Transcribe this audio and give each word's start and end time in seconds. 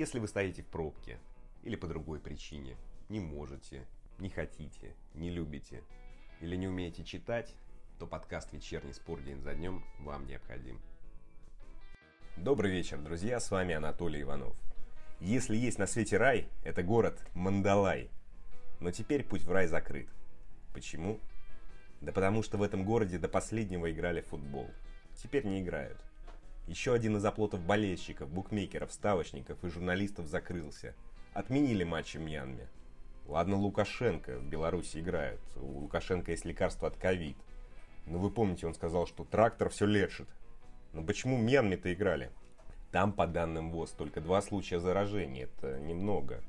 Если 0.00 0.18
вы 0.18 0.28
стоите 0.28 0.62
в 0.62 0.66
пробке 0.66 1.18
или 1.62 1.76
по 1.76 1.86
другой 1.86 2.20
причине, 2.20 2.74
не 3.10 3.20
можете, 3.20 3.86
не 4.18 4.30
хотите, 4.30 4.94
не 5.12 5.28
любите 5.28 5.82
или 6.40 6.56
не 6.56 6.68
умеете 6.68 7.04
читать, 7.04 7.54
то 7.98 8.06
подкаст 8.06 8.50
«Вечерний 8.54 8.94
спор 8.94 9.20
день 9.20 9.42
за 9.42 9.52
днем» 9.52 9.84
вам 9.98 10.26
необходим. 10.26 10.80
Добрый 12.38 12.70
вечер, 12.70 12.96
друзья, 12.96 13.38
с 13.40 13.50
вами 13.50 13.74
Анатолий 13.74 14.22
Иванов. 14.22 14.56
Если 15.20 15.54
есть 15.54 15.78
на 15.78 15.86
свете 15.86 16.16
рай, 16.16 16.48
это 16.64 16.82
город 16.82 17.22
Мандалай. 17.34 18.08
Но 18.80 18.92
теперь 18.92 19.22
путь 19.22 19.44
в 19.44 19.52
рай 19.52 19.66
закрыт. 19.66 20.08
Почему? 20.72 21.20
Да 22.00 22.10
потому 22.12 22.42
что 22.42 22.56
в 22.56 22.62
этом 22.62 22.86
городе 22.86 23.18
до 23.18 23.28
последнего 23.28 23.92
играли 23.92 24.22
в 24.22 24.28
футбол. 24.28 24.70
Теперь 25.14 25.44
не 25.44 25.60
играют. 25.60 26.02
Еще 26.66 26.92
один 26.94 27.16
из 27.16 27.24
оплотов 27.24 27.60
болельщиков, 27.60 28.28
букмекеров, 28.30 28.92
ставочников 28.92 29.62
и 29.64 29.68
журналистов 29.68 30.26
закрылся. 30.26 30.94
Отменили 31.32 31.84
матчи 31.84 32.16
в 32.16 32.20
Мьянме. 32.20 32.68
Ладно, 33.26 33.56
Лукашенко 33.56 34.38
в 34.38 34.44
Беларуси 34.44 34.98
играет. 34.98 35.40
У 35.56 35.80
Лукашенко 35.80 36.32
есть 36.32 36.44
лекарство 36.44 36.88
от 36.88 36.96
ковид. 36.96 37.36
Но 38.06 38.18
вы 38.18 38.30
помните, 38.30 38.66
он 38.66 38.74
сказал, 38.74 39.06
что 39.06 39.24
трактор 39.24 39.68
все 39.68 39.86
лечит. 39.86 40.28
Но 40.92 41.02
почему 41.04 41.38
Мьянме-то 41.38 41.92
играли? 41.92 42.30
Там, 42.90 43.12
по 43.12 43.26
данным 43.26 43.70
ВОЗ, 43.70 43.90
только 43.90 44.20
два 44.20 44.42
случая 44.42 44.80
заражения. 44.80 45.44
Это 45.44 45.78
немного. 45.78 46.42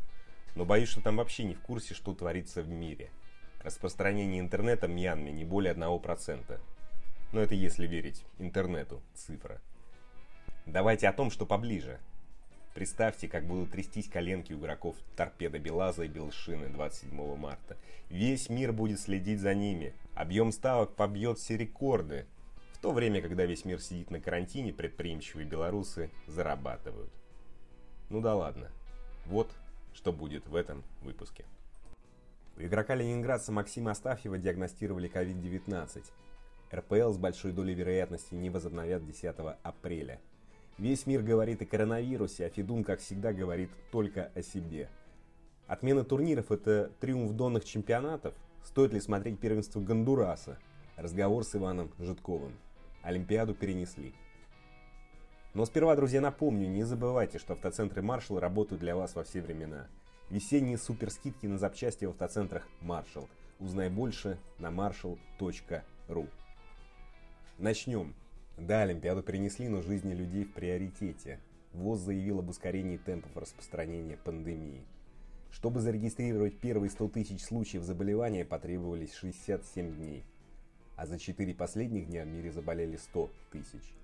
Но 0.55 0.65
боюсь, 0.65 0.89
что 0.89 1.01
там 1.01 1.17
вообще 1.17 1.43
не 1.43 1.53
в 1.53 1.61
курсе, 1.61 1.93
что 1.93 2.13
творится 2.15 2.63
в 2.63 2.67
мире. 2.67 3.11
Распространение 3.63 4.39
интернета 4.39 4.87
в 4.87 4.89
Мьянме 4.89 5.31
не 5.31 5.45
более 5.45 5.73
1%. 5.73 6.59
Но 7.31 7.41
это 7.41 7.53
если 7.53 7.85
верить 7.85 8.25
интернету, 8.39 9.01
цифра. 9.13 9.61
Давайте 10.65 11.07
о 11.07 11.13
том, 11.13 11.31
что 11.31 11.45
поближе. 11.45 11.99
Представьте, 12.73 13.27
как 13.27 13.45
будут 13.45 13.71
трястись 13.71 14.07
коленки 14.07 14.53
у 14.53 14.59
игроков 14.59 14.95
торпеда 15.15 15.59
Белаза 15.59 16.03
и 16.03 16.07
Белшины 16.07 16.69
27 16.69 17.35
марта. 17.35 17.77
Весь 18.09 18.47
мир 18.49 18.71
будет 18.71 18.99
следить 18.99 19.41
за 19.41 19.53
ними. 19.53 19.93
Объем 20.13 20.51
ставок 20.51 20.95
побьет 20.95 21.39
все 21.39 21.57
рекорды. 21.57 22.25
В 22.73 22.77
то 22.77 22.91
время, 22.91 23.21
когда 23.21 23.45
весь 23.45 23.65
мир 23.65 23.81
сидит 23.81 24.11
на 24.11 24.21
карантине, 24.21 24.71
предприимчивые 24.71 25.45
белорусы 25.45 26.11
зарабатывают. 26.27 27.11
Ну 28.09 28.21
да 28.21 28.35
ладно. 28.35 28.69
Вот 29.25 29.51
что 29.93 30.13
будет 30.13 30.47
в 30.47 30.55
этом 30.55 30.83
выпуске. 31.01 31.43
У 32.55 32.61
игрока 32.61 32.95
ленинградца 32.95 33.51
Максима 33.51 33.91
Астафьева 33.91 34.37
диагностировали 34.37 35.11
COVID-19. 35.11 36.03
РПЛ 36.73 37.11
с 37.11 37.17
большой 37.17 37.51
долей 37.51 37.73
вероятности 37.73 38.35
не 38.35 38.49
возобновят 38.49 39.05
10 39.05 39.35
апреля– 39.63 40.21
Весь 40.81 41.05
мир 41.05 41.21
говорит 41.21 41.61
о 41.61 41.65
коронавирусе, 41.67 42.47
а 42.47 42.49
Федун, 42.49 42.83
как 42.83 43.01
всегда, 43.01 43.33
говорит 43.33 43.69
только 43.91 44.31
о 44.33 44.41
себе. 44.41 44.89
Отмена 45.67 46.03
турниров– 46.03 46.51
это 46.51 46.91
триумф 46.99 47.33
донных 47.33 47.65
чемпионатов? 47.65 48.33
Стоит 48.63 48.91
ли 48.91 48.99
смотреть 48.99 49.39
первенство 49.39 49.79
Гондураса? 49.79 50.57
Разговор 50.97 51.43
с 51.43 51.55
Иваном 51.55 51.91
Житковым. 51.99 52.53
Олимпиаду 53.03 53.53
перенесли. 53.53 54.15
Но 55.53 55.65
сперва, 55.65 55.95
друзья, 55.95 56.19
напомню, 56.19 56.67
не 56.67 56.81
забывайте, 56.81 57.37
что 57.37 57.53
автоцентры 57.53 58.01
Marshall 58.01 58.39
работают 58.39 58.81
для 58.81 58.95
вас 58.95 59.13
во 59.13 59.23
все 59.23 59.39
времена. 59.39 59.85
Весенние 60.31 60.79
суперскидки 60.79 61.45
на 61.45 61.59
запчасти 61.59 62.05
в 62.05 62.09
автоцентрах 62.09 62.67
Marshall. 62.81 63.29
Узнай 63.59 63.91
больше 63.91 64.39
на 64.57 64.71
marshall.ru. 64.71 66.27
Начнем. 67.59 68.15
Да, 68.61 68.83
Олимпиаду 68.83 69.23
перенесли, 69.23 69.67
но 69.67 69.81
жизни 69.81 70.13
людей 70.13 70.43
в 70.43 70.53
приоритете. 70.53 71.39
ВОЗ 71.73 72.01
заявил 72.01 72.39
об 72.39 72.49
ускорении 72.49 72.97
темпов 72.97 73.35
распространения 73.35 74.17
пандемии. 74.17 74.83
Чтобы 75.49 75.79
зарегистрировать 75.79 76.59
первые 76.59 76.91
100 76.91 77.07
тысяч 77.09 77.43
случаев 77.43 77.83
заболевания, 77.83 78.45
потребовались 78.45 79.15
67 79.15 79.95
дней. 79.95 80.23
А 80.95 81.07
за 81.07 81.17
4 81.17 81.55
последних 81.55 82.05
дня 82.05 82.23
в 82.23 82.27
мире 82.27 82.51
заболели 82.51 82.97
100 82.97 83.31
тысяч. 83.51 83.95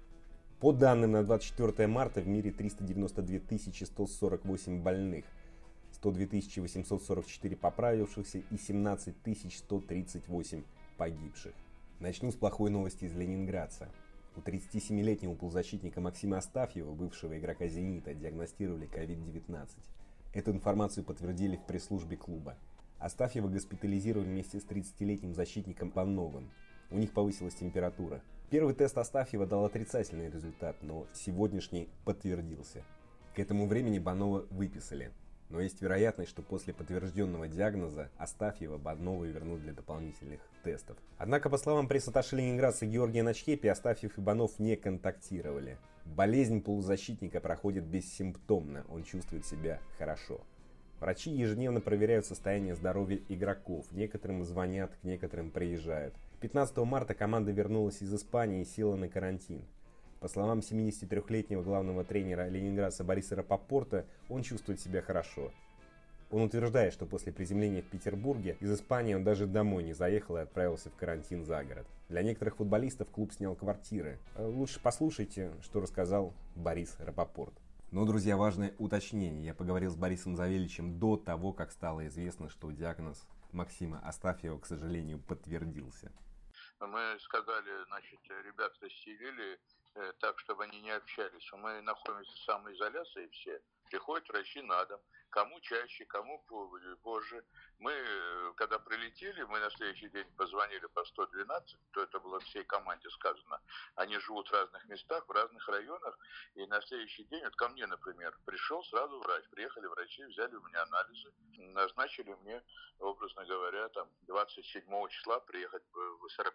По 0.59 0.71
данным 0.71 1.11
на 1.11 1.23
24 1.23 1.87
марта 1.87 2.21
в 2.21 2.27
мире 2.27 2.51
392 2.51 3.59
148 3.85 4.81
больных, 4.81 5.25
102 5.91 6.25
844 6.63 7.55
поправившихся 7.57 8.39
и 8.49 8.57
17 8.57 9.15
138 9.55 10.63
погибших. 10.97 11.53
Начну 11.99 12.31
с 12.31 12.35
плохой 12.35 12.71
новости 12.71 13.05
из 13.05 13.15
Ленинградца. 13.15 13.87
У 14.37 14.39
37-летнего 14.39 15.33
полузащитника 15.33 15.99
Максима 15.99 16.37
Астафьева, 16.37 16.93
бывшего 16.93 17.39
игрока 17.39 17.67
«Зенита», 17.67 18.13
диагностировали 18.13 18.87
COVID-19. 18.87 19.67
Эту 20.35 20.51
информацию 20.51 21.03
подтвердили 21.03 21.55
в 21.55 21.65
пресс-службе 21.65 22.17
клуба. 22.17 22.55
Астафьева 22.99 23.47
госпитализировали 23.47 24.27
вместе 24.27 24.59
с 24.59 24.65
30-летним 24.65 25.33
защитником 25.33 25.89
Панновым. 25.89 26.51
У 26.91 26.99
них 26.99 27.13
повысилась 27.13 27.55
температура. 27.55 28.21
Первый 28.51 28.75
тест 28.75 28.95
Астафьева 28.99 29.47
дал 29.47 29.65
отрицательный 29.65 30.29
результат, 30.29 30.75
но 30.83 31.07
сегодняшний 31.13 31.89
подтвердился. 32.05 32.83
К 33.33 33.39
этому 33.39 33.65
времени 33.65 33.97
Банова 33.97 34.45
выписали 34.51 35.11
но 35.49 35.61
есть 35.61 35.81
вероятность, 35.81 36.29
что 36.29 36.41
после 36.41 36.73
подтвержденного 36.73 37.47
диагноза 37.47 38.09
Астафьева 38.17 38.77
Боднова 38.77 39.25
вернут 39.25 39.61
для 39.61 39.73
дополнительных 39.73 40.41
тестов. 40.63 40.97
Однако, 41.17 41.49
по 41.49 41.57
словам 41.57 41.87
пресс-атташе 41.87 42.35
ленинградца 42.35 42.85
Георгия 42.85 43.23
Ночкепи, 43.23 43.67
Астафьев 43.67 44.17
и 44.17 44.21
Банов 44.21 44.59
не 44.59 44.75
контактировали. 44.75 45.77
Болезнь 46.05 46.61
полузащитника 46.61 47.39
проходит 47.39 47.85
бессимптомно, 47.85 48.85
он 48.89 49.03
чувствует 49.03 49.45
себя 49.45 49.79
хорошо. 49.97 50.41
Врачи 50.99 51.29
ежедневно 51.29 51.79
проверяют 51.79 52.25
состояние 52.25 52.75
здоровья 52.75 53.19
игроков, 53.29 53.85
некоторым 53.91 54.43
звонят, 54.43 54.95
к 54.95 55.03
некоторым 55.03 55.51
приезжают. 55.51 56.15
15 56.41 56.77
марта 56.77 57.13
команда 57.13 57.51
вернулась 57.51 58.01
из 58.01 58.13
Испании 58.13 58.61
и 58.61 58.65
села 58.65 58.95
на 58.95 59.07
карантин. 59.07 59.63
По 60.19 60.27
словам 60.27 60.59
73-летнего 60.59 61.61
главного 61.61 62.03
тренера 62.03 62.47
Ленинградца 62.49 63.03
Бориса 63.03 63.35
Рапопорта, 63.35 64.05
он 64.29 64.41
чувствует 64.41 64.79
себя 64.79 65.01
хорошо. 65.03 65.51
Он 66.31 66.41
утверждает, 66.41 66.91
что 66.91 67.05
после 67.05 67.31
приземления 67.31 67.83
в 67.83 67.89
Петербурге 67.89 68.57
из 68.59 68.73
Испании 68.73 69.13
он 69.13 69.23
даже 69.23 69.45
домой 69.45 69.83
не 69.83 69.93
заехал 69.93 70.37
и 70.37 70.41
отправился 70.41 70.89
в 70.89 70.95
карантин 70.95 71.45
за 71.45 71.63
город. 71.63 71.85
Для 72.09 72.23
некоторых 72.23 72.57
футболистов 72.57 73.09
клуб 73.11 73.31
снял 73.31 73.55
квартиры. 73.55 74.17
Лучше 74.37 74.79
послушайте, 74.81 75.53
что 75.61 75.79
рассказал 75.79 76.33
Борис 76.55 76.95
Рапопорт. 76.99 77.53
Но, 77.91 78.03
друзья, 78.05 78.35
важное 78.35 78.73
уточнение. 78.79 79.45
Я 79.45 79.53
поговорил 79.53 79.91
с 79.91 79.95
Борисом 79.95 80.35
Завеличем 80.35 80.99
до 80.99 81.15
того, 81.15 81.53
как 81.53 81.71
стало 81.71 82.07
известно, 82.07 82.49
что 82.49 82.71
диагноз 82.71 83.25
Максима 83.53 84.01
Астафьева, 84.03 84.57
к 84.57 84.65
сожалению, 84.65 85.19
подтвердился. 85.19 86.11
Мы 86.81 87.17
сказали, 87.19 87.85
значит, 87.87 88.19
ребят 88.43 88.73
расселили 88.81 89.57
Э, 89.86 89.86
так, 90.19 90.39
чтобы 90.39 90.63
они 90.63 90.81
не 90.81 90.91
общались. 90.91 91.49
Мы 91.53 91.81
находимся 91.81 92.31
в 92.31 92.39
самоизоляции 92.39 93.27
все. 93.27 93.61
Приходят 93.89 94.27
врачи 94.29 94.61
на 94.61 94.85
дом. 94.85 94.99
Кому 95.29 95.59
чаще, 95.59 96.05
кому 96.05 96.43
позже. 97.03 97.45
Мы, 97.79 97.91
э, 97.91 98.53
когда 98.55 98.79
прилетели, 98.79 99.43
мы 99.43 99.59
на 99.59 99.69
следующий 99.71 100.09
день 100.09 100.27
позвонили 100.35 100.85
по 100.87 101.03
112, 101.05 101.77
то 101.91 102.01
это 102.01 102.19
было 102.19 102.39
всей 102.39 102.63
команде 102.63 103.09
сказано. 103.09 103.61
Они 103.95 104.17
живут 104.19 104.49
в 104.49 104.53
разных 104.53 104.85
местах, 104.85 105.27
в 105.27 105.31
разных 105.31 105.67
районах. 105.67 106.17
И 106.55 106.65
на 106.67 106.81
следующий 106.81 107.25
день, 107.25 107.43
вот 107.43 107.55
ко 107.55 107.69
мне, 107.69 107.85
например, 107.87 108.37
пришел 108.45 108.83
сразу 108.85 109.19
врач. 109.19 109.43
Приехали 109.49 109.85
врачи, 109.87 110.23
взяли 110.25 110.55
у 110.55 110.61
меня 110.63 110.81
анализы, 110.83 111.33
назначили 111.57 112.33
мне, 112.41 112.63
образно 112.99 113.45
говоря, 113.45 113.89
там 113.89 114.09
27 114.23 115.07
числа 115.09 115.39
приехать 115.41 115.83
в 115.91 116.29
40 116.29 116.53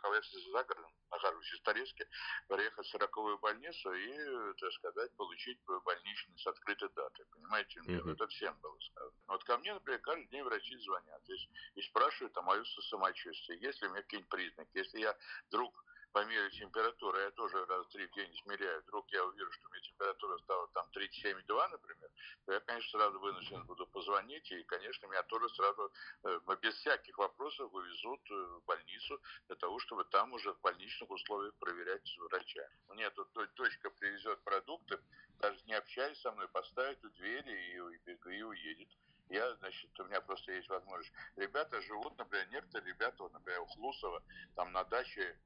за 0.53 0.64
городом, 0.64 0.93
нахожусь 1.10 1.50
в 1.50 1.54
Исторецке, 1.54 2.09
приехать 2.49 2.87
в 2.87 2.91
40 2.91 3.17
новую 3.23 3.38
больницу 3.38 3.93
и, 3.93 4.55
так 4.58 4.73
сказать, 4.73 5.14
получить 5.17 5.58
больничный 5.85 6.37
с 6.38 6.46
открытой 6.46 6.88
датой. 7.22 7.32
Понимаете, 7.32 7.80
мне 7.80 7.96
mm-hmm. 7.96 8.12
это 8.12 8.26
всем 8.28 8.58
было 8.60 8.78
сказано. 8.80 9.22
Вот 9.28 9.44
ко 9.44 9.58
мне, 9.58 9.74
например, 9.74 10.00
каждый 10.00 10.26
день 10.28 10.42
врачи 10.42 10.76
звонят 10.78 11.22
и, 11.28 11.78
и 11.78 11.82
спрашивают 11.82 12.36
о 12.36 12.42
моем 12.42 12.64
самочувствии, 12.64 13.64
есть 13.64 13.80
ли 13.82 13.88
у 13.88 13.90
меня 13.90 14.02
какие-нибудь 14.02 14.30
признаки. 14.30 14.70
Если 14.74 15.00
я 15.00 15.16
вдруг 15.48 15.84
по 16.12 16.25
мере 16.26 16.50
температуры, 16.50 17.23
я 17.23 17.31
тоже 17.31 17.64
раз 17.67 17.87
в 17.87 17.88
три 17.91 18.06
в 18.06 18.12
день 18.12 18.31
измеряю, 18.35 18.82
вдруг 18.82 19.11
я 19.12 19.25
увижу, 19.25 19.50
что 19.53 19.69
у 19.69 19.73
меня 19.73 19.81
температура 19.82 20.38
стала 20.38 20.69
там 20.69 20.87
37,2, 20.94 21.69
например, 21.70 22.11
то 22.44 22.53
я, 22.53 22.61
конечно, 22.61 22.99
сразу 22.99 23.19
вынужден 23.19 23.64
буду 23.64 23.87
позвонить, 23.87 24.50
и, 24.53 24.62
конечно, 24.64 25.06
меня 25.06 25.23
тоже 25.25 25.49
сразу 25.50 25.93
э, 26.25 26.41
без 26.61 26.75
всяких 26.75 27.17
вопросов 27.17 27.73
вывезут 27.73 28.20
э, 28.31 28.35
в 28.35 28.64
больницу 28.64 29.20
для 29.49 29.56
того, 29.56 29.79
чтобы 29.79 30.05
там 30.05 30.32
уже 30.32 30.53
в 30.53 30.61
больничных 30.61 31.11
условиях 31.11 31.55
проверять 31.55 32.17
врача. 32.19 32.69
Мне 32.88 33.09
тут 33.11 33.32
точка 33.55 33.91
привезет 33.91 34.43
продукты, 34.43 34.99
даже 35.38 35.59
не 35.64 35.75
общаясь 35.75 36.20
со 36.20 36.31
мной, 36.32 36.49
поставит 36.49 37.03
у 37.05 37.11
двери 37.11 37.97
и, 38.06 38.11
и, 38.11 38.37
и 38.37 38.43
уедет. 38.43 38.88
Я, 39.31 39.55
значит, 39.56 39.99
у 39.99 40.05
меня 40.05 40.20
просто 40.20 40.53
есть 40.53 40.69
возможность. 40.69 41.12
Ребята 41.37 41.81
живут, 41.81 42.19
например, 42.19 42.49
некоторые 42.50 42.93
ребята, 42.93 43.26
например, 43.32 43.62
у 43.62 43.67
Хлусова, 43.67 44.23
там 44.56 44.73
на 44.73 44.85
даче 44.85 45.38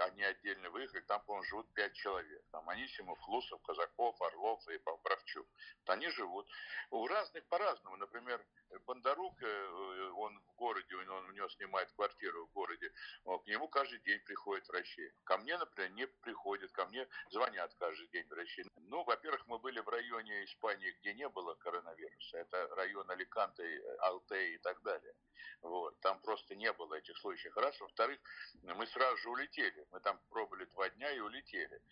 они 0.00 0.22
отдельно 0.22 0.70
выехали, 0.70 1.00
там, 1.02 1.22
по-моему, 1.22 1.44
живут 1.44 1.72
пять 1.74 1.94
человек. 1.94 2.42
Там 2.50 2.68
Анисимов, 2.68 3.18
Хлусов, 3.20 3.62
Казаков, 3.62 4.20
Орлов 4.20 4.66
и 4.68 4.78
Бравчук. 5.04 5.46
Вот 5.80 5.90
они 5.90 6.08
живут. 6.10 6.48
У 6.90 7.06
разных 7.06 7.44
по-разному. 7.46 7.96
Например, 7.96 8.44
Бондарук, 8.86 9.42
э, 9.42 10.10
он 10.16 10.38
в 10.40 10.54
городе, 10.56 10.96
он 10.96 11.08
у 11.08 11.32
него 11.32 11.48
снимает 11.48 11.90
квартиру 11.92 12.46
в 12.46 12.52
городе, 12.52 12.92
к 13.24 13.46
нему 13.46 13.68
каждый 13.68 13.98
день 14.00 14.20
приходит 14.20 14.68
врачи. 14.68 15.12
Ко 15.24 15.38
мне, 15.38 15.56
например, 15.56 15.90
не 15.92 16.06
приходят, 16.06 16.70
ко 16.72 16.86
мне 16.86 17.06
звонят 17.30 17.74
каждый 17.78 18.08
день 18.08 18.26
врачи. 18.28 18.64
Ну, 18.76 19.04
во-первых, 19.04 19.46
мы 19.46 19.58
были 19.58 19.80
в 19.80 19.88
районе 19.88 20.44
Испании, 20.44 20.90
где 21.00 21.14
не 21.14 21.28
было 21.28 21.54
коронавируса. 21.54 22.38
Это 22.38 22.68
район 22.74 23.10
Аликанте, 23.10 23.82
Алтей 24.00 24.54
и 24.54 24.58
так 24.58 24.82
далее. 24.82 25.14
Вот. 25.62 25.98
Там 26.00 26.20
просто 26.20 26.54
не 26.54 26.72
было 26.72 26.94
этих 26.94 27.16
случаев. 27.18 27.56
Раз. 27.56 27.78
Во-вторых, 27.80 28.18
мы 28.62 28.86
сразу 28.86 29.16
же 29.18 29.30
улетели. 29.30 29.59
Мы 29.90 30.00
там 30.00 30.18
пробыли 30.30 30.64
два 30.66 30.88
дня 30.90 31.10
и 31.12 31.20
улетели. 31.20 31.82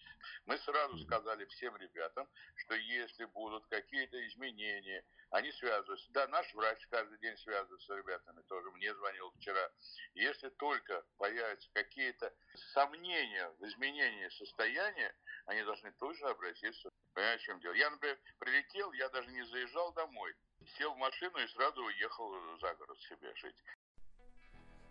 Мы 0.46 0.56
сразу 0.58 0.98
сказали 0.98 1.44
всем 1.46 1.76
ребятам, 1.76 2.26
что 2.56 2.74
если 2.74 3.26
будут 3.26 3.66
какие-то 3.66 4.26
изменения, 4.28 5.04
они 5.30 5.52
связываются. 5.52 6.10
Да, 6.12 6.26
наш 6.28 6.52
врач 6.54 6.86
каждый 6.88 7.18
день 7.18 7.36
связывается 7.36 7.86
с 7.86 7.96
ребятами, 7.96 8.40
тоже 8.42 8.70
мне 8.70 8.94
звонил 8.94 9.30
вчера. 9.32 9.70
Если 10.14 10.48
только 10.50 11.04
появятся 11.18 11.68
какие-то 11.74 12.32
сомнения 12.72 13.50
в 13.58 13.64
изменении 13.66 14.28
состояния, 14.30 15.14
они 15.46 15.62
должны 15.64 15.92
тоже 15.92 16.24
обратиться. 16.26 16.90
Понимаете, 17.12 17.42
в 17.42 17.46
чем 17.46 17.60
дело? 17.60 17.74
Я, 17.74 17.90
например, 17.90 18.18
прилетел, 18.38 18.92
я 18.92 19.08
даже 19.10 19.28
не 19.30 19.42
заезжал 19.42 19.92
домой. 19.92 20.34
Сел 20.78 20.94
в 20.94 20.98
машину 20.98 21.38
и 21.38 21.46
сразу 21.48 21.82
уехал 21.82 22.58
за 22.58 22.74
город 22.74 22.98
себе 23.00 23.34
жить. 23.36 23.56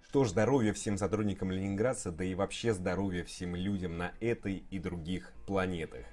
Что 0.09 0.23
ж, 0.23 0.29
здоровья 0.29 0.71
всем 0.71 0.97
сотрудникам 0.97 1.51
Ленинградца, 1.51 2.13
да 2.13 2.23
и 2.23 2.33
вообще 2.33 2.73
здоровья 2.73 3.25
всем 3.25 3.57
людям 3.57 3.97
на 3.97 4.13
этой 4.21 4.63
и 4.69 4.79
других 4.79 5.33
планетах. 5.45 6.05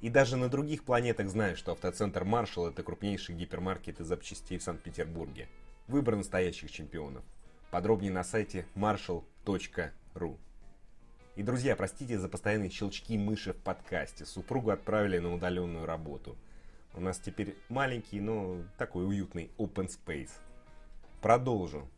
И 0.00 0.08
даже 0.08 0.36
на 0.36 0.48
других 0.48 0.84
планетах 0.84 1.28
знают, 1.28 1.58
что 1.58 1.72
автоцентр 1.72 2.22
Маршал 2.22 2.68
это 2.68 2.84
крупнейший 2.84 3.34
гипермаркет 3.34 3.98
из 3.98 4.06
запчастей 4.06 4.58
в 4.58 4.62
Санкт-Петербурге. 4.62 5.48
Выбор 5.88 6.14
настоящих 6.14 6.70
чемпионов. 6.70 7.24
Подробнее 7.72 8.12
на 8.12 8.22
сайте 8.22 8.64
marshall.ru. 8.76 10.38
И, 11.34 11.42
друзья, 11.42 11.74
простите 11.74 12.16
за 12.16 12.28
постоянные 12.28 12.70
щелчки 12.70 13.18
мыши 13.18 13.52
в 13.52 13.56
подкасте. 13.56 14.24
Супругу 14.24 14.70
отправили 14.70 15.18
на 15.18 15.34
удаленную 15.34 15.84
работу. 15.84 16.36
У 16.94 17.00
нас 17.00 17.18
теперь 17.18 17.56
маленький, 17.68 18.20
но 18.20 18.58
такой 18.78 19.04
уютный 19.04 19.50
open 19.58 19.90
space. 19.90 20.30
Продолжу. 21.20 21.88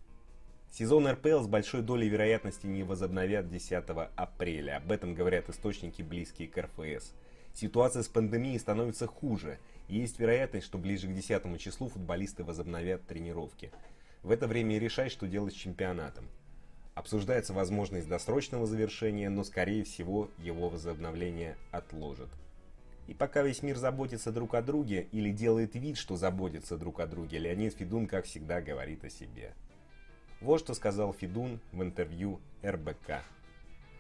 Сезон 0.73 1.07
РПЛ 1.07 1.43
с 1.43 1.49
большой 1.49 1.83
долей 1.83 2.09
вероятности 2.09 2.67
не 2.67 2.83
возобновят 2.83 3.51
10 3.51 3.85
апреля. 4.17 4.79
Об 4.79 4.91
этом 4.91 5.13
говорят 5.13 5.51
источники, 5.51 6.01
близкие 6.01 6.49
к 6.49 6.57
РФС. 6.57 7.13
Ситуация 7.53 8.03
с 8.03 8.09
пандемией 8.09 8.59
становится 8.59 9.07
хуже, 9.07 9.59
есть 9.89 10.19
вероятность, 10.19 10.65
что 10.65 10.79
ближе 10.79 11.09
к 11.09 11.15
10 11.15 11.61
числу 11.61 11.91
футболисты 11.91 12.43
возобновят 12.43 13.07
тренировки. 13.07 13.71
В 14.23 14.31
это 14.31 14.47
время 14.47 14.77
и 14.77 14.79
решать, 14.79 15.13
что 15.13 15.29
делать 15.29 15.53
с 15.53 15.59
чемпионатом. 15.59 16.27
Обсуждается 16.95 17.53
возможность 17.53 18.09
досрочного 18.09 18.67
завершения, 18.67 19.29
но 19.29 19.45
скорее 19.45 19.85
всего 19.85 20.31
его 20.39 20.71
возобновление 20.71 21.59
отложат. 21.71 22.31
И 23.09 23.13
пока 23.13 23.43
весь 23.43 23.63
мир 23.63 23.77
заботится 23.77 24.33
друг 24.33 24.55
о 24.55 24.63
друге 24.63 25.07
или 25.13 25.33
делает 25.33 25.75
вид, 25.75 25.99
что 25.99 26.17
заботится 26.17 26.79
друг 26.79 27.01
о 27.01 27.07
друге, 27.07 27.37
Леонид 27.37 27.75
Федун, 27.75 28.07
как 28.07 28.25
всегда, 28.25 28.63
говорит 28.63 29.05
о 29.05 29.11
себе. 29.11 29.53
Вот 30.43 30.59
что 30.59 30.75
сказал 30.75 31.13
Федун 31.13 31.61
в 31.71 31.85
интервью 31.85 32.41
РБК. 32.65 33.23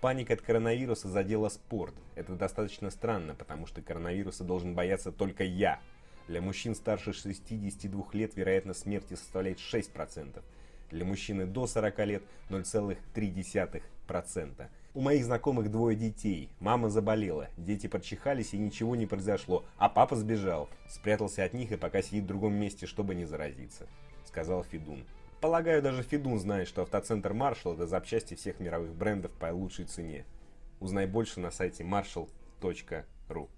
Паника 0.00 0.34
от 0.34 0.40
коронавируса 0.40 1.06
задела 1.06 1.48
спорт. 1.48 1.94
Это 2.16 2.34
достаточно 2.34 2.90
странно, 2.90 3.36
потому 3.36 3.68
что 3.68 3.80
коронавируса 3.80 4.42
должен 4.42 4.74
бояться 4.74 5.12
только 5.12 5.44
я. 5.44 5.78
Для 6.26 6.42
мужчин 6.42 6.74
старше 6.74 7.12
62 7.12 8.06
лет 8.14 8.34
вероятность 8.34 8.80
смерти 8.80 9.14
составляет 9.14 9.58
6%. 9.58 10.42
Для 10.90 11.04
мужчины 11.04 11.46
до 11.46 11.68
40 11.68 12.06
лет 12.06 12.24
0,3%. 12.50 14.66
У 14.94 15.00
моих 15.00 15.24
знакомых 15.24 15.70
двое 15.70 15.96
детей. 15.96 16.48
Мама 16.58 16.90
заболела, 16.90 17.50
дети 17.56 17.86
прочихались 17.86 18.52
и 18.52 18.58
ничего 18.58 18.96
не 18.96 19.06
произошло, 19.06 19.64
а 19.76 19.88
папа 19.88 20.16
сбежал. 20.16 20.68
Спрятался 20.88 21.44
от 21.44 21.54
них 21.54 21.70
и 21.70 21.76
пока 21.76 22.02
сидит 22.02 22.24
в 22.24 22.26
другом 22.26 22.54
месте, 22.54 22.86
чтобы 22.86 23.14
не 23.14 23.26
заразиться, 23.26 23.86
сказал 24.24 24.64
Федун. 24.64 25.04
Полагаю, 25.42 25.82
даже 25.82 26.04
Федун 26.04 26.38
знает, 26.38 26.68
что 26.68 26.82
автоцентр 26.82 27.32
Marshall 27.32 27.74
это 27.74 27.88
запчасти 27.88 28.34
всех 28.34 28.60
мировых 28.60 28.94
брендов 28.94 29.32
по 29.32 29.46
лучшей 29.46 29.86
цене. 29.86 30.24
Узнай 30.78 31.08
больше 31.08 31.40
на 31.40 31.50
сайте 31.50 31.82
marshall.ru. 31.82 33.48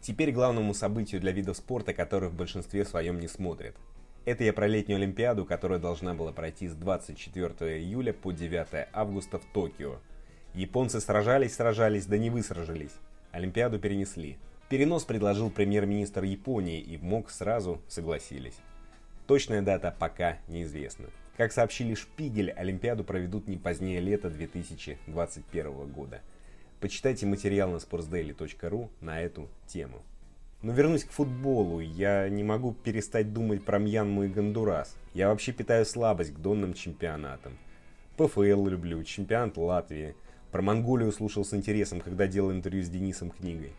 Теперь 0.00 0.32
главному 0.32 0.74
событию 0.74 1.20
для 1.20 1.30
видов 1.30 1.56
спорта, 1.56 1.94
который 1.94 2.30
в 2.30 2.34
большинстве 2.34 2.84
своем 2.84 3.20
не 3.20 3.28
смотрят. 3.28 3.76
Это 4.24 4.42
я 4.42 4.52
про 4.52 4.66
летнюю 4.66 4.96
Олимпиаду, 4.96 5.44
которая 5.44 5.78
должна 5.78 6.14
была 6.14 6.32
пройти 6.32 6.66
с 6.66 6.74
24 6.74 7.78
июля 7.78 8.12
по 8.12 8.32
9 8.32 8.88
августа 8.92 9.38
в 9.38 9.44
Токио. 9.52 10.00
Японцы 10.54 11.00
сражались, 11.00 11.54
сражались, 11.54 12.06
да 12.06 12.18
не 12.18 12.28
высражались. 12.28 12.96
Олимпиаду 13.30 13.78
перенесли. 13.78 14.36
Перенос 14.68 15.04
предложил 15.04 15.48
премьер-министр 15.48 16.24
Японии 16.24 16.80
и 16.80 16.96
в 16.96 17.04
МОК 17.04 17.30
сразу 17.30 17.80
согласились. 17.86 18.56
Точная 19.30 19.62
дата 19.62 19.94
пока 19.96 20.38
неизвестна. 20.48 21.06
Как 21.36 21.52
сообщили 21.52 21.94
Шпигель, 21.94 22.50
Олимпиаду 22.50 23.04
проведут 23.04 23.46
не 23.46 23.58
позднее 23.58 24.00
лета 24.00 24.28
2021 24.28 25.86
года. 25.92 26.20
Почитайте 26.80 27.26
материал 27.26 27.70
на 27.70 27.76
sportsdaily.ru 27.76 28.88
на 29.00 29.20
эту 29.20 29.48
тему. 29.68 30.02
Но 30.62 30.72
вернусь 30.72 31.04
к 31.04 31.12
футболу. 31.12 31.78
Я 31.78 32.28
не 32.28 32.42
могу 32.42 32.72
перестать 32.72 33.32
думать 33.32 33.64
про 33.64 33.78
Мьянму 33.78 34.24
и 34.24 34.28
Гондурас. 34.28 34.96
Я 35.14 35.28
вообще 35.28 35.52
питаю 35.52 35.86
слабость 35.86 36.34
к 36.34 36.40
донным 36.40 36.74
чемпионатам. 36.74 37.56
ПФЛ 38.16 38.66
люблю, 38.66 39.04
чемпионат 39.04 39.56
Латвии. 39.56 40.16
Про 40.50 40.62
Монголию 40.62 41.12
слушал 41.12 41.44
с 41.44 41.54
интересом, 41.54 42.00
когда 42.00 42.26
делал 42.26 42.50
интервью 42.50 42.82
с 42.82 42.88
Денисом 42.88 43.30
книгой. 43.30 43.74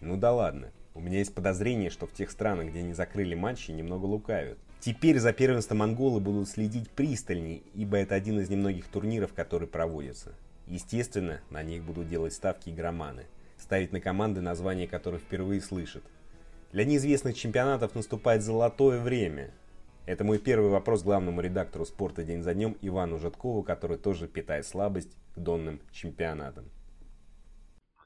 Ну 0.00 0.16
да 0.16 0.32
ладно. 0.32 0.72
У 0.94 1.00
меня 1.00 1.18
есть 1.18 1.36
подозрение, 1.36 1.88
что 1.88 2.08
в 2.08 2.12
тех 2.12 2.32
странах, 2.32 2.70
где 2.70 2.82
не 2.82 2.94
закрыли 2.94 3.36
матчи, 3.36 3.70
немного 3.70 4.06
лукавят. 4.06 4.58
Теперь 4.82 5.20
за 5.20 5.32
первенство 5.32 5.76
монголы 5.76 6.18
будут 6.18 6.48
следить 6.48 6.90
пристальней, 6.90 7.62
ибо 7.72 7.98
это 7.98 8.16
один 8.16 8.40
из 8.40 8.50
немногих 8.50 8.88
турниров, 8.88 9.32
который 9.32 9.68
проводится. 9.68 10.34
Естественно, 10.66 11.40
на 11.50 11.62
них 11.62 11.84
будут 11.84 12.08
делать 12.08 12.32
ставки 12.32 12.70
игроманы, 12.70 13.26
ставить 13.58 13.92
на 13.92 14.00
команды, 14.00 14.40
названия 14.40 14.88
которых 14.88 15.20
впервые 15.22 15.60
слышат. 15.60 16.02
Для 16.72 16.84
неизвестных 16.84 17.36
чемпионатов 17.36 17.94
наступает 17.94 18.42
золотое 18.42 19.00
время. 19.00 19.54
Это 20.04 20.24
мой 20.24 20.40
первый 20.40 20.70
вопрос 20.70 21.04
главному 21.04 21.40
редактору 21.40 21.86
спорта 21.86 22.24
день 22.24 22.42
за 22.42 22.52
днем 22.52 22.76
Ивану 22.80 23.20
Житкову, 23.20 23.62
который 23.62 23.98
тоже 23.98 24.26
питает 24.26 24.66
слабость 24.66 25.14
к 25.36 25.38
донным 25.38 25.80
чемпионатам. 25.92 26.68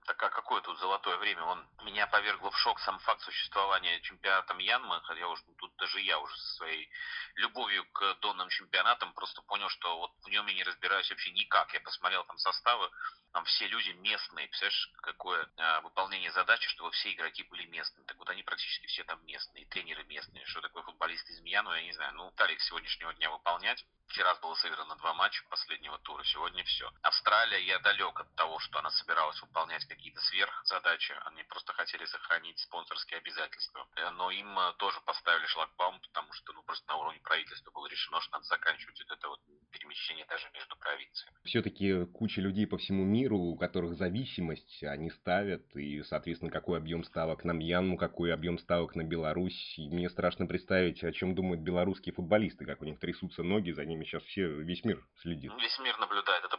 Так 0.06 0.23
а 0.23 0.28
какое 0.28 0.61
тут 0.61 0.78
золотое 0.78 1.16
время? 1.16 1.42
Он 1.42 1.59
меня 1.87 2.07
повергло 2.09 2.50
в 2.50 2.59
шок 2.59 2.81
сам 2.81 2.99
факт 2.99 3.23
существования 3.23 4.00
чемпионата 4.00 4.52
Мьянмы, 4.55 5.00
хотя 5.05 5.28
уж 5.28 5.40
тут 5.59 5.75
даже 5.76 6.00
я 6.00 6.19
уже 6.19 6.37
со 6.37 6.55
своей 6.57 6.90
любовью 7.37 7.85
к 7.93 8.14
донным 8.21 8.49
чемпионатам 8.49 9.12
просто 9.14 9.40
понял, 9.43 9.69
что 9.69 9.99
вот 9.99 10.11
в 10.25 10.28
нем 10.28 10.47
я 10.49 10.55
не 10.55 10.64
разбираюсь 10.64 11.09
вообще 11.11 11.31
никак. 11.31 11.73
Я 11.73 11.81
посмотрел 11.81 12.25
там 12.25 12.38
составы, 12.38 12.90
там 13.33 13.45
все 13.45 13.69
люди 13.69 13.90
местные. 13.90 14.49
Представляешь, 14.49 14.90
какое 15.02 15.49
а, 15.59 15.81
выполнение 15.83 16.33
задачи, 16.33 16.69
чтобы 16.71 16.90
все 16.90 17.12
игроки 17.12 17.45
были 17.45 17.66
местными. 17.66 18.05
Так 18.07 18.16
вот 18.16 18.28
они 18.31 18.43
практически 18.43 18.87
все 18.87 19.05
там 19.05 19.25
местные, 19.25 19.66
тренеры 19.66 20.02
местные. 20.05 20.45
Что 20.47 20.62
такое 20.62 20.83
футболист 20.83 21.28
из 21.31 21.40
Мьянмы, 21.40 21.76
я 21.76 21.83
не 21.83 21.93
знаю. 21.93 22.14
Ну, 22.14 22.33
тарик 22.33 22.61
сегодняшнего 22.62 23.14
дня 23.14 23.31
выполнять. 23.31 23.85
Вчера 24.09 24.35
было 24.37 24.55
сыграно 24.55 24.97
два 24.97 25.14
матча 25.14 25.45
последнего 25.50 25.99
тура, 25.99 26.25
сегодня 26.25 26.64
все. 26.64 26.90
Австралия, 27.02 27.61
я 27.61 27.78
далек 27.81 28.19
от 28.19 28.35
того, 28.37 28.59
что 28.61 28.78
она 28.78 28.90
собиралась 28.90 29.40
выполнять 29.43 29.85
какие-то 29.85 30.21
сверхзадачи. 30.21 31.12
Они 31.25 31.43
просто 31.45 31.73
хотели 31.76 32.04
сохранить 32.06 32.59
спонсорские 32.59 33.18
обязательства. 33.18 33.87
Э, 33.97 34.11
но 34.11 34.30
им 34.30 34.59
э, 34.59 34.73
тоже 34.78 35.00
поставили 35.04 35.47
шлагбаум, 35.47 36.00
потому 36.00 36.33
что 36.33 36.52
ну, 36.52 36.62
просто 36.62 36.88
на 36.88 36.97
уровне 36.97 37.21
правительства 37.21 37.71
было 37.71 37.87
решено, 37.87 38.21
что 38.21 38.33
надо 38.33 38.45
заканчивать 38.45 38.99
вот 38.99 39.16
это 39.16 39.28
вот 39.28 39.40
перемещение 39.71 40.26
даже 40.28 40.49
между 40.54 40.76
провинциями. 40.76 41.37
Все-таки 41.45 42.06
куча 42.06 42.40
людей 42.40 42.66
по 42.66 42.78
всему 42.78 43.04
миру, 43.04 43.38
у 43.38 43.56
которых 43.56 43.95
зависимость, 43.95 44.83
они 44.83 45.11
ставят, 45.11 45.76
и, 45.76 46.02
соответственно, 46.02 46.50
какой 46.50 46.78
объем 46.78 47.04
ставок 47.04 47.45
на 47.45 47.52
Мьянму, 47.52 47.97
какой 47.97 48.33
объем 48.33 48.59
ставок 48.59 48.95
на 48.95 49.04
Беларусь. 49.04 49.75
И 49.78 49.88
мне 49.88 50.09
страшно 50.09 50.47
представить, 50.47 51.04
о 51.04 51.12
чем 51.12 51.35
думают 51.35 51.61
белорусские 51.61 52.14
футболисты, 52.14 52.64
как 52.64 52.83
у 52.83 52.85
них 52.85 52.99
трясутся 52.99 53.42
ноги, 53.42 53.73
за 53.73 53.85
ними 53.85 54.04
сейчас 54.04 54.23
все, 54.25 54.47
весь 54.47 54.85
мир 54.85 55.04
следит. 55.21 55.52
Весь 55.61 55.78
мир 55.80 55.99
наблюдает, 55.99 56.45
это 56.45 56.55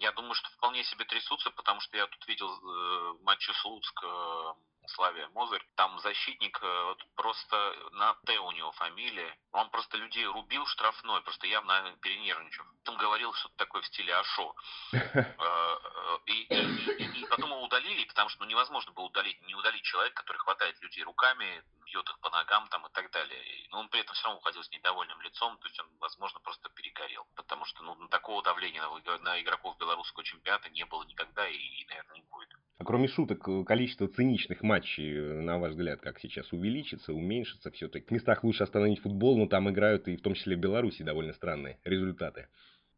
Я 0.00 0.12
думаю, 0.12 0.34
что 0.34 0.48
вполне 0.50 0.82
себе 0.84 1.04
трясутся, 1.04 1.50
потому 1.50 1.80
что 1.80 1.98
я 1.98 2.06
тут 2.06 2.26
видел 2.26 2.48
э, 2.48 3.14
матчи 3.22 3.52
Слуцк 3.52 4.02
э, 4.02 4.54
Славия 4.90 5.28
Мозырь. 5.28 5.64
Там 5.76 5.98
защитник 6.00 6.58
э, 6.62 6.84
вот, 6.84 7.04
просто 7.14 7.56
на 7.92 8.14
Т 8.26 8.38
у 8.38 8.50
него 8.52 8.72
фамилия. 8.72 9.36
Он 9.52 9.70
просто 9.70 9.96
людей 9.96 10.26
рубил 10.26 10.66
штрафной, 10.66 11.20
просто 11.22 11.46
явно 11.46 11.96
перенервничав. 12.02 12.66
Он 12.86 12.96
говорил 12.96 13.32
что-то 13.34 13.56
такое 13.56 13.82
в 13.82 13.86
стиле 13.86 14.14
Ашо. 14.14 14.54
Э, 14.92 15.22
э, 15.38 16.18
и, 16.26 16.42
и, 16.42 17.22
и 17.22 17.26
потом 17.26 17.50
его 17.50 17.62
удалили, 17.62 18.04
потому 18.04 18.28
что 18.28 18.42
ну, 18.42 18.50
невозможно 18.50 18.92
было 18.92 19.06
удалить, 19.06 19.40
не 19.42 19.54
удалить 19.54 19.82
человека, 19.82 20.22
который 20.22 20.38
хватает 20.38 20.80
людей 20.80 21.02
руками, 21.04 21.64
бьет 21.84 22.08
их 22.08 22.18
по 22.20 22.30
ногам 22.30 22.68
там 22.68 22.86
и 22.86 22.90
так 22.92 23.10
далее. 23.10 23.68
Но 23.70 23.80
он 23.80 23.88
при 23.88 24.00
этом 24.00 24.14
все 24.14 24.24
равно 24.24 24.38
уходил 24.38 24.62
с 24.62 24.70
недовольным 24.70 25.20
лицом, 25.22 25.58
то 25.58 25.66
есть 25.66 25.80
он, 25.80 25.88
возможно, 25.98 26.40
просто 26.40 26.68
перегорел. 26.70 27.26
Потому 27.36 27.64
что 27.64 27.82
ну, 27.82 28.08
такого 28.08 28.42
давления 28.42 28.82
на, 28.82 29.18
на 29.18 29.40
игроков 29.40 29.76
белорусского 29.78 30.24
чемпионата 30.24 30.68
не 30.70 30.84
было 30.84 31.04
никогда 31.04 31.48
и, 31.48 31.56
и 31.56 31.86
наверное, 31.86 32.16
не 32.16 32.22
будет. 32.22 32.50
А 32.80 32.84
кроме 32.84 33.08
шуток, 33.08 33.46
количество 33.66 34.08
циничных 34.08 34.62
матчей, 34.62 35.42
на 35.42 35.58
ваш 35.58 35.72
взгляд, 35.72 36.00
как 36.00 36.18
сейчас 36.18 36.50
увеличится, 36.50 37.12
уменьшится 37.12 37.70
все-таки? 37.70 38.06
В 38.06 38.10
местах 38.10 38.42
лучше 38.42 38.62
остановить 38.62 39.00
футбол, 39.00 39.36
но 39.36 39.46
там 39.46 39.68
играют 39.68 40.08
и 40.08 40.16
в 40.16 40.22
том 40.22 40.32
числе 40.32 40.56
в 40.56 40.60
Беларуси 40.60 41.02
довольно 41.02 41.34
странные 41.34 41.78
результаты. 41.84 42.48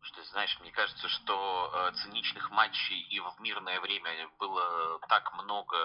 Что, 0.03 0.23
знаешь, 0.25 0.59
мне 0.61 0.73
кажется, 0.73 1.09
что 1.09 1.71
э, 1.73 1.93
циничных 2.03 2.51
матчей 2.51 3.01
и 3.03 3.21
в 3.21 3.35
мирное 3.39 3.81
время 3.81 4.29
было 4.39 4.99
так 5.09 5.33
много 5.35 5.77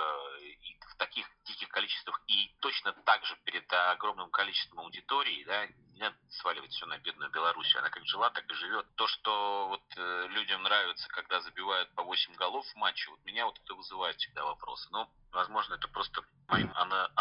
и 0.41 0.75
в 0.91 0.95
таких 0.97 1.27
диких 1.45 1.69
количествах, 1.69 2.19
и 2.27 2.51
точно 2.59 2.93
так 2.93 3.23
же 3.25 3.35
перед 3.45 3.71
огромным 3.71 4.31
количеством 4.31 4.79
аудитории, 4.79 5.43
да, 5.45 5.67
не 5.67 5.99
надо 5.99 6.15
сваливать 6.29 6.71
все 6.71 6.85
на 6.85 6.97
бедную 6.97 7.31
Беларусь. 7.31 7.75
Она 7.75 7.89
как 7.89 8.05
жила, 8.05 8.29
так 8.29 8.49
и 8.49 8.53
живет. 8.53 8.85
То, 8.95 9.07
что 9.07 9.67
вот 9.67 9.83
э, 9.95 10.27
людям 10.29 10.63
нравится, 10.63 11.07
когда 11.09 11.41
забивают 11.41 11.93
по 11.95 12.03
8 12.03 12.35
голов 12.35 12.65
в 12.65 12.75
матче, 12.75 13.09
вот 13.09 13.23
меня 13.25 13.45
вот 13.45 13.59
это 13.63 13.73
вызывает 13.73 14.17
всегда 14.17 14.45
вопросы. 14.45 14.87
Но, 14.91 15.09
возможно, 15.31 15.75
это 15.75 15.87
просто 15.87 16.23
мой 16.47 16.69
ана 16.75 17.11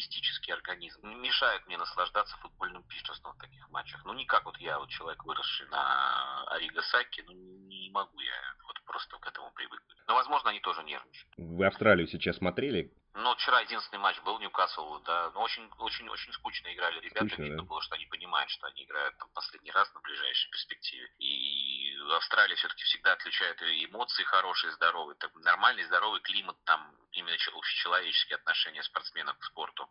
анахронистический 0.00 0.52
организм. 0.52 1.00
Мешает 1.20 1.66
мне 1.66 1.76
наслаждаться 1.76 2.36
футбольным 2.38 2.82
пиршеством 2.84 3.32
в 3.34 3.38
таких 3.38 3.70
матчах. 3.70 4.04
Ну, 4.04 4.14
никак 4.14 4.44
вот 4.44 4.56
я, 4.58 4.78
вот 4.78 4.88
человек, 4.88 5.24
выросший 5.24 5.68
на 5.68 6.44
Арига 6.48 6.82
Саки, 6.82 7.22
ну, 7.26 7.32
не 7.32 7.90
могу 7.90 8.18
я 8.20 8.32
вот 8.66 8.80
просто 8.84 9.18
к 9.18 9.26
этому 9.26 9.50
привыкнуть. 9.52 9.98
Но, 10.06 10.14
возможно, 10.14 10.50
они 10.50 10.60
тоже 10.60 10.82
нервничают. 10.82 11.28
Вы 11.36 11.66
Австралию 11.66 12.08
сейчас 12.08 12.36
смотрели? 12.36 12.92
Ну, 13.20 13.34
вчера 13.34 13.60
единственный 13.60 13.98
матч 13.98 14.18
был 14.22 14.38
Ньюкасл, 14.38 15.00
да. 15.00 15.30
Но 15.34 15.42
очень, 15.42 15.68
очень, 15.78 16.08
очень 16.08 16.32
скучно 16.32 16.72
играли 16.72 17.00
ребята. 17.00 17.26
Скучно, 17.26 17.42
Видно 17.42 17.62
да? 17.62 17.68
было, 17.68 17.82
что 17.82 17.94
они 17.94 18.06
понимают, 18.06 18.50
что 18.50 18.66
они 18.66 18.84
играют 18.84 19.16
там 19.18 19.28
последний 19.34 19.70
раз 19.72 19.92
на 19.94 20.00
ближайшей 20.00 20.50
перспективе. 20.50 21.08
И 21.18 21.96
Австралия 22.16 22.54
все-таки 22.54 22.82
всегда 22.84 23.12
отличает 23.12 23.60
эмоции 23.62 24.24
хорошие, 24.24 24.72
здоровые. 24.72 25.16
Так, 25.16 25.34
нормальный, 25.34 25.84
здоровый 25.84 26.20
климат, 26.20 26.56
там 26.64 26.96
именно 27.12 27.36
общечеловеческие 27.54 28.36
отношения 28.36 28.82
спортсменов 28.82 29.38
к 29.38 29.44
спорту. 29.44 29.88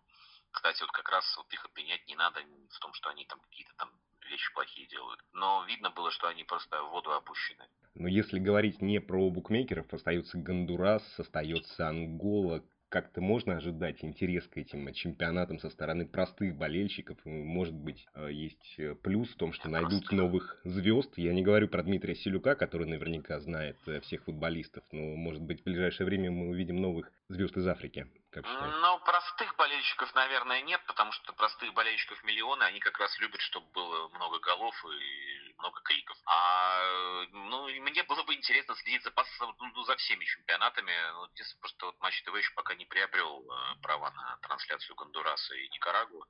Кстати, 0.52 0.82
вот 0.82 0.92
как 0.92 1.08
раз 1.10 1.38
вот 1.38 1.54
их 1.54 1.64
обвинять 1.66 2.08
не 2.08 2.16
надо 2.16 2.42
в 2.42 2.80
том, 2.80 2.94
что 2.94 3.10
они 3.10 3.26
там 3.26 3.40
какие-то 3.42 3.74
там 3.78 3.92
вещи 4.28 4.52
плохие 4.54 4.88
делают. 4.88 5.20
Но 5.34 5.64
видно 5.66 5.92
было, 5.92 6.12
что 6.12 6.28
они 6.28 6.44
просто 6.44 6.82
в 6.82 6.90
воду 6.90 7.12
опущены. 7.14 7.68
Но 7.94 8.08
если 8.08 8.40
говорить 8.40 8.82
не 8.82 9.00
про 9.00 9.30
букмекеров, 9.30 9.94
остается 9.94 10.38
Гондурас, 10.38 11.04
остается 11.20 11.88
Ангола, 11.88 12.64
как-то 12.90 13.22
можно 13.22 13.58
ожидать 13.58 14.04
интерес 14.04 14.48
к 14.48 14.58
этим 14.58 14.92
чемпионатам 14.94 15.60
со 15.60 15.70
стороны 15.70 16.08
простых 16.08 16.56
болельщиков. 16.56 17.18
Может 17.24 17.76
быть, 17.76 18.06
э, 18.16 18.30
есть 18.32 18.76
э, 18.78 18.96
плюс 18.96 19.30
в 19.30 19.38
том, 19.38 19.54
что 19.54 19.70
найдут 19.70 20.12
новых 20.12 20.60
звезд. 20.64 21.12
Я 21.18 21.34
не 21.34 21.44
говорю 21.44 21.68
про 21.68 21.84
Дмитрия 21.84 22.16
Селюка, 22.16 22.56
который 22.56 22.88
наверняка 22.88 23.40
знает 23.40 23.78
э, 23.88 24.00
всех 24.02 24.24
футболистов, 24.24 24.84
но, 24.92 25.16
может 25.16 25.42
быть, 25.42 25.62
в 25.62 25.64
ближайшее 25.64 26.06
время 26.06 26.32
мы 26.32 26.50
увидим 26.50 26.78
новых 26.78 27.12
звезд 27.30 27.56
из 27.58 27.68
Африки. 27.68 28.08
Как 28.32 28.46
ну, 28.46 29.00
простых 29.06 29.56
болельщиков, 29.58 30.14
наверное, 30.14 30.62
нет, 30.62 30.82
потому 30.86 31.12
что 31.12 31.34
простых 31.34 31.74
болельщиков 31.74 32.24
миллионы, 32.24 32.64
они 32.64 32.80
как 32.80 33.00
раз 33.00 33.18
любят, 33.20 33.42
чтобы 33.42 33.66
было 33.74 34.08
много 34.10 34.40
голов 34.40 34.76
и 34.86 35.29
много 35.60 35.82
криков. 35.82 36.18
А 36.26 37.26
ну, 37.32 37.68
мне 37.68 38.04
было 38.04 38.24
бы 38.24 38.34
интересно 38.34 38.76
следить 38.76 39.04
за, 39.04 39.14
ну, 39.60 39.84
за 39.84 39.96
всеми 39.98 40.26
чемпионатами. 40.26 40.94
Ну, 41.14 41.28
просто 41.60 41.86
вот 41.86 42.00
Матч 42.00 42.22
ТВ 42.24 42.36
еще 42.36 42.54
пока 42.54 42.76
не 42.76 42.86
приобрел 42.86 43.42
э, 43.42 43.76
права 43.82 44.12
на 44.12 44.38
трансляцию 44.38 44.96
Гондураса 44.96 45.56
и 45.56 45.70
Никарагуа. 45.70 46.26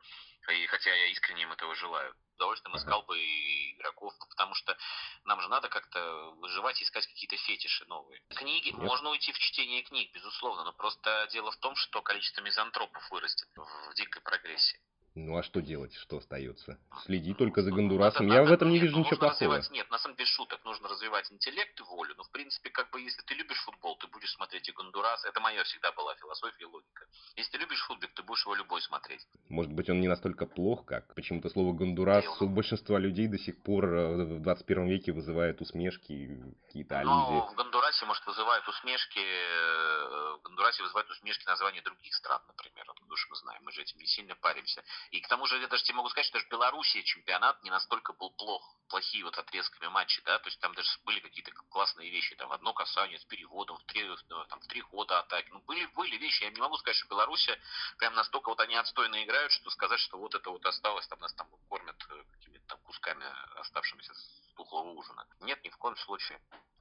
И 0.50 0.68
хотя 0.68 0.94
я 0.94 1.08
искренне 1.08 1.44
им 1.44 1.52
этого 1.52 1.76
желаю. 1.76 2.14
С 2.14 2.36
удовольствием 2.36 2.76
искал 2.78 3.04
бы 3.04 3.20
игроков, 3.20 4.14
ну, 4.20 4.26
потому 4.28 4.56
что 4.56 4.78
нам 5.26 5.42
же 5.42 5.50
надо 5.50 5.68
как-то 5.70 6.32
выживать 6.38 6.80
и 6.80 6.84
искать 6.84 7.06
какие-то 7.06 7.36
фетиши 7.38 7.86
новые. 7.86 8.22
Книги, 8.30 8.70
Нет. 8.70 8.78
можно 8.78 9.10
уйти 9.10 9.32
в 9.32 9.40
чтение 9.40 9.84
книг, 9.84 10.12
безусловно, 10.14 10.64
но 10.64 10.74
просто 10.74 11.28
дело 11.32 11.52
в 11.52 11.58
том, 11.58 11.76
что 11.76 12.02
количество 12.02 12.42
мизантропов 12.42 13.12
вырастет 13.12 13.48
в 13.56 13.94
дикой 13.96 14.22
прогрессии. 14.22 14.80
Ну 15.26 15.38
а 15.38 15.44
что 15.44 15.62
делать, 15.62 15.94
что 15.96 16.18
остается? 16.18 16.80
Следи 17.06 17.34
только 17.34 17.62
за 17.62 17.72
Гондурасом. 17.72 18.28
Я 18.28 18.44
в 18.44 18.52
этом 18.52 18.70
не 18.70 18.80
вижу 18.80 18.98
ничего 18.98 19.18
плохого. 19.18 19.62
Нет, 19.72 19.90
на 19.92 19.98
самом 20.00 20.16
деле 20.16 20.28
шуток. 20.28 20.60
Нужно 20.64 20.88
развивать 20.88 21.32
интеллект 21.32 21.80
и 21.80 21.84
волю. 21.84 22.14
Но 22.18 22.24
в 22.24 22.32
принципе, 22.32 22.70
как 22.70 22.90
бы, 22.92 23.02
если 23.02 23.22
ты 23.24 23.34
любишь 23.36 23.60
футбол, 23.64 23.98
ты 23.98 24.08
будешь 24.08 24.32
смотреть 24.32 24.70
и 24.70 24.72
Гондурас. 24.72 25.26
Это 25.26 25.40
моя 25.40 25.64
всегда 25.64 25.92
была 25.92 26.16
философия 26.16 26.62
и 26.62 26.66
логика. 26.66 27.06
Если 27.36 27.52
ты 27.52 27.58
любишь 27.58 27.82
футбол, 27.86 28.10
ты 28.16 28.24
будешь 28.24 28.44
его 28.46 28.56
любой 28.56 28.82
смотреть. 28.82 29.26
Может 29.50 29.74
быть, 29.74 29.90
он 29.90 30.00
не 30.00 30.08
настолько 30.08 30.46
плох, 30.46 30.86
как 30.86 31.14
почему-то 31.16 31.50
слово 31.50 31.74
Гондурас 31.74 32.26
у 32.42 32.48
большинства 32.48 32.98
людей 32.98 33.28
до 33.28 33.38
сих 33.38 33.62
пор 33.62 33.86
э, 33.86 34.24
в 34.26 34.42
21 34.42 34.88
веке 34.88 35.12
вызывает 35.12 35.62
усмешки, 35.62 36.40
какие-то 36.66 37.00
аллюзии. 37.00 37.34
Ну, 37.34 37.48
в 37.52 37.56
Гондурасе, 37.56 38.06
может, 38.06 38.26
вызывает 38.26 38.68
усмешки, 38.68 39.20
э, 39.20 40.38
в 40.38 40.42
Гондурасе 40.44 40.84
вызывает 40.84 41.10
усмешки 41.10 41.46
названия 41.46 41.82
других 41.82 42.14
стран, 42.14 42.42
например. 42.48 42.86
Потому 42.88 43.16
что 43.18 43.30
мы 43.32 43.36
знаем, 43.38 43.62
мы 43.64 43.72
же 43.72 43.82
этим 43.82 43.98
не 44.00 44.06
сильно 44.06 44.36
паримся. 44.36 44.84
И 45.12 45.22
к 45.22 45.28
тому 45.28 45.48
же, 45.48 45.60
я 45.60 45.68
даже 45.68 45.84
тебе 45.84 45.96
могу 45.96 46.10
сказать, 46.10 46.28
что 46.28 46.38
даже 46.38 46.46
в 46.46 46.52
Белоруссии 46.52 47.02
чемпионат 47.02 47.64
не 47.64 47.72
настолько 47.72 48.14
был 48.14 48.30
плох, 48.32 48.76
плохие 48.90 49.24
вот 49.24 49.38
отрезками 49.38 49.90
матчей, 49.90 50.22
да, 50.24 50.38
то 50.38 50.48
есть 50.48 50.60
там 50.60 50.74
даже 50.76 50.90
были 51.04 51.20
какие-то 51.20 51.52
классные 51.70 52.12
вещи, 52.12 52.36
там 52.36 52.52
одно 52.52 52.74
касание 52.74 53.18
с 53.18 53.26
переводом, 53.26 53.78
в 53.78 53.84
три, 53.86 54.04
ну, 54.04 54.46
там, 54.46 54.60
в 54.60 54.68
три 54.68 54.82
хода 54.82 55.20
атаки, 55.20 55.50
ну, 55.52 55.62
были, 55.62 55.86
были 55.88 56.16
вещи, 56.18 56.44
я 56.44 56.52
не 56.52 56.62
могу 56.62 56.78
сказать, 56.78 56.98
что 56.98 57.08
Белоруссия 57.08 57.60
прям 57.98 58.14
настолько 58.14 58.50
вот 58.50 58.60
они 58.60 58.76
отстойно 58.76 59.24
играют, 59.24 59.52
что 59.52 59.72
сказать, 59.72 60.00
что 60.00 60.20
вот 60.20 60.36
это 60.36 60.50
вот 60.52 60.64
осталось, 60.66 61.08
там 61.08 61.20
нас 61.20 61.34
там 61.34 61.48
кормят 61.70 61.98
э, 62.10 62.24
какими-то 62.32 62.68
там 62.68 62.80
кусками 62.82 63.26
оставшимися 63.60 64.14
с 64.14 64.54
тухлого 64.56 64.92
ужина. 64.92 65.26
Нет, 65.40 65.64
ни 65.64 65.70
в 65.70 65.78
коем 65.78 65.98
случае. 65.98 66.40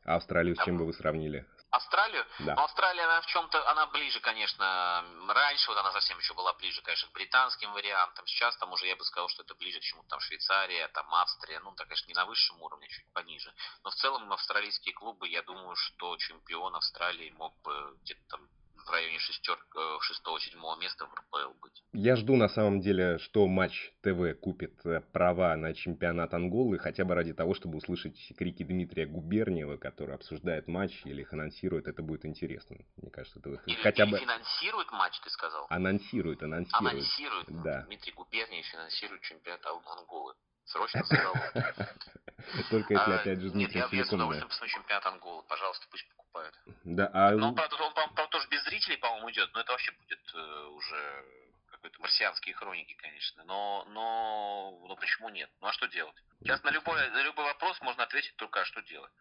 А 0.09 0.15
Австралию 0.17 0.57
с 0.57 0.65
чем 0.65 0.79
бы 0.79 0.87
вы 0.87 0.95
сравнили? 0.95 1.47
Австралию? 1.71 2.25
Да. 2.39 2.55
Ну, 2.55 2.63
Австралия, 2.63 3.03
она 3.03 3.21
в 3.21 3.27
чем-то, 3.27 3.71
она 3.71 3.87
ближе, 3.89 4.21
конечно, 4.21 5.05
раньше, 5.29 5.69
вот 5.69 5.77
она 5.77 5.93
совсем 5.93 6.17
еще 6.17 6.33
была 6.33 6.55
ближе, 6.55 6.81
конечно, 6.81 7.11
к 7.11 7.13
британским 7.13 7.71
вариантам. 7.75 8.27
Сейчас 8.27 8.57
там 8.57 8.73
уже 8.73 8.87
я 8.87 8.97
бы 8.97 9.05
сказал, 9.05 9.29
что 9.29 9.43
это 9.43 9.55
ближе 9.55 9.81
к 9.81 9.83
чему-то 9.83 10.09
там 10.09 10.21
Швейцария, 10.21 10.89
там 10.89 11.15
Австрия, 11.15 11.61
ну, 11.61 11.73
так, 11.73 11.89
конечно, 11.89 12.09
не 12.09 12.15
на 12.15 12.25
высшем 12.25 12.63
уровне, 12.63 12.89
чуть 12.89 13.13
пониже. 13.13 13.53
Но 13.85 13.91
в 13.91 13.97
целом 13.97 14.33
австралийские 14.33 14.95
клубы, 14.95 15.29
я 15.29 15.43
думаю, 15.43 15.77
что 15.77 16.17
чемпион 16.17 16.75
Австралии 16.75 17.29
мог 17.37 17.55
бы 17.61 17.99
где-то 18.01 18.23
там 18.31 18.49
в 18.89 18.93
районе 18.93 19.19
шестерка, 19.19 20.01
шестого-седьмого 20.01 20.81
места 20.81 21.07
в 21.07 21.15
РПЛ 21.15 21.59
быть. 21.61 21.83
Я 21.93 22.17
жду 22.17 22.37
на 22.37 22.49
самом 22.49 22.81
деле, 22.81 23.19
что 23.19 23.47
Матч 23.47 23.93
ТВ 24.03 24.39
купит 24.41 24.75
э, 24.85 25.01
права 25.13 25.55
на 25.57 25.75
чемпионат 25.75 26.35
Анголы, 26.35 26.79
хотя 26.79 27.05
бы 27.05 27.15
ради 27.15 27.35
того, 27.35 27.55
чтобы 27.55 27.79
услышать 27.79 28.17
крики 28.37 28.63
Дмитрия 28.63 29.07
Губерниева, 29.07 29.77
который 29.77 30.15
обсуждает 30.15 30.69
матч 30.69 31.03
или 31.05 31.23
их 31.23 31.33
анонсирует. 31.33 31.87
Это 31.87 32.03
будет 32.03 32.25
интересно. 32.25 32.77
Мне 32.97 33.11
кажется, 33.11 33.39
это 33.41 33.61
или, 33.67 33.77
хотя 33.77 34.05
или 34.05 34.13
бы... 34.13 34.19
финансирует 34.19 34.91
матч, 34.93 35.21
ты 35.21 35.31
сказал? 35.31 35.67
Анонсирует, 35.69 36.43
анонсирует. 36.43 36.93
Анонсирует. 36.93 37.63
Да. 37.63 37.83
Дмитрий 37.83 38.13
Губерниев 38.13 38.67
финансирует 38.67 39.23
чемпионат 39.23 39.65
Анголы. 39.67 40.35
Срочно 40.69 41.05
сказал. 41.05 41.35
Только 42.71 42.95
если, 42.95 43.11
а, 43.11 43.17
опять 43.17 43.41
же, 43.41 43.51
Дмитрий 43.51 43.81
Нет, 43.81 43.93
я 43.93 44.05
с 44.05 44.13
удовольствием 44.13 44.49
посмотрю 44.49 44.75
чемпионат 44.77 45.07
Анголы. 45.07 45.43
Пожалуйста, 45.49 45.87
пусть 45.91 46.09
покупают. 46.09 46.55
Да, 46.85 47.11
а... 47.13 47.33
Ну, 47.33 47.55
правда, 47.55 47.77
он, 47.77 47.93
правда, 47.93 48.27
тоже 48.31 48.49
без 48.49 48.63
зрителей, 48.65 48.97
по-моему, 48.99 49.31
идет, 49.31 49.51
но 49.55 49.61
это 49.61 49.73
вообще 49.73 49.93
будет 49.93 50.21
э, 50.35 50.67
уже 50.69 51.25
какой-то 51.71 52.01
марсианские 52.01 52.55
хроники, 52.55 52.95
конечно. 53.01 53.45
Но, 53.45 53.87
но, 53.91 54.79
но 54.87 54.97
почему 54.97 55.29
нет? 55.29 55.49
Ну 55.61 55.69
а 55.69 55.73
что 55.73 55.87
делать? 55.87 56.15
Сейчас 56.41 56.63
на 56.63 56.71
любой, 56.71 56.97
на 57.11 57.23
любой 57.23 57.45
вопрос 57.45 57.81
можно 57.83 58.03
ответить 58.03 58.35
только, 58.37 58.61
а 58.61 58.65
что 58.65 58.83
делать? 58.83 59.13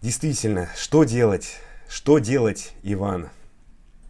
Действительно, 0.00 0.68
что 0.76 1.04
делать? 1.04 1.60
Что 1.88 2.18
делать, 2.18 2.72
Иван? 2.82 3.30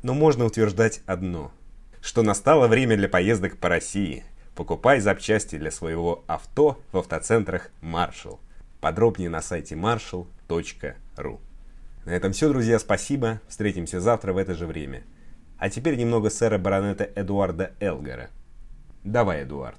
Но 0.02 0.14
можно 0.14 0.44
утверждать 0.44 1.00
одно, 1.06 1.52
что 2.02 2.22
настало 2.22 2.68
время 2.68 2.96
для 2.96 3.08
поездок 3.08 3.58
по 3.58 3.68
России. 3.68 4.24
Покупай 4.54 5.00
запчасти 5.00 5.56
для 5.56 5.70
своего 5.70 6.24
авто 6.26 6.80
в 6.92 6.98
автоцентрах 6.98 7.70
Marshall. 7.80 8.38
Подробнее 8.80 9.30
на 9.30 9.40
сайте 9.40 9.74
marshall.ru. 9.74 11.40
На 12.04 12.10
этом 12.10 12.32
все, 12.32 12.48
друзья, 12.48 12.78
спасибо. 12.78 13.40
Встретимся 13.48 14.00
завтра 14.00 14.32
в 14.32 14.36
это 14.36 14.54
же 14.54 14.66
время. 14.66 15.04
А 15.58 15.70
теперь 15.70 15.96
немного 15.96 16.28
сэра 16.28 16.58
баронета 16.58 17.08
Эдуарда 17.14 17.72
Элгара. 17.80 18.30
Давай, 19.04 19.44
Эдуард. 19.44 19.78